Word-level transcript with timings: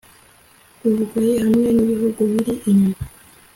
u 0.85 0.87
bugoyi 0.95 1.33
hamwe 1.43 1.67
n'ibihugu 1.75 2.21
biri 2.31 2.53
inyuma 2.69 2.99